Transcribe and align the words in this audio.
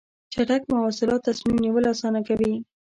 چټک 0.33 0.61
مواصلات 0.71 1.21
تصمیم 1.29 1.57
نیول 1.65 1.85
اسانه 1.93 2.21
کوي. 2.27 2.53